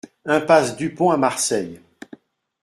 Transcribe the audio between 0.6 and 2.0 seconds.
Dupont à Marseille